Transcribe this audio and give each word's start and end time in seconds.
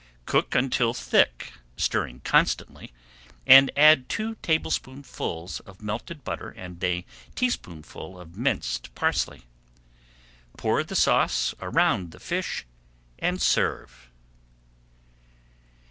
Cook 0.25 0.55
until 0.55 0.95
thick, 0.95 1.53
stirring 1.77 2.21
constantly, 2.21 2.91
and 3.45 3.69
add 3.77 4.09
two 4.09 4.33
tablespoonfuls 4.41 5.59
of 5.59 5.83
melted 5.83 6.23
butter 6.23 6.49
and 6.49 6.83
a 6.83 7.05
teaspoonful 7.35 8.19
of 8.19 8.35
minced 8.35 8.95
parsley. 8.95 9.43
Pour 10.57 10.83
the 10.83 10.95
sauce 10.95 11.53
around 11.61 12.13
the 12.13 12.19
fish 12.19 12.65
and 13.19 13.39
serve. 13.39 14.09